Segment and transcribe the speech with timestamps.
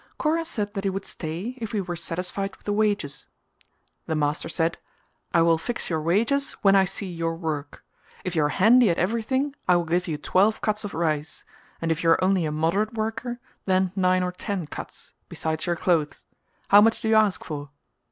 [0.17, 3.27] Kora said that he would stay if he were satisfied with the wages.
[4.07, 4.79] The master said
[5.31, 7.85] "I will fix your wages when I see your work;
[8.23, 11.43] if you are handy at every thing I will give you 12 Kats of rice
[11.79, 15.75] and if you are only a moderate worker then 9 or 10 Kats besides your
[15.75, 16.25] clothes.
[16.69, 17.69] How much do you ask for?"